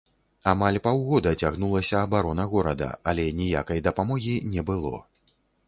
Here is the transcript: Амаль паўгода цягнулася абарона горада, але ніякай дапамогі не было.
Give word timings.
Амаль 0.51 0.79
паўгода 0.87 1.33
цягнулася 1.43 2.01
абарона 2.07 2.47
горада, 2.55 2.89
але 3.13 3.29
ніякай 3.43 3.85
дапамогі 3.91 4.35
не 4.57 4.69
было. 4.73 4.99